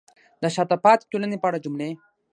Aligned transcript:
د 0.41 0.43
شاته 0.55 0.77
پاتې 0.83 1.03
ټولنې 1.11 1.37
په 1.39 1.47
اړه 1.49 1.59
جملې: 1.65 1.89